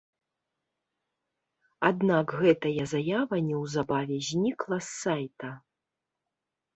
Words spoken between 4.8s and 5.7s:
з сайта.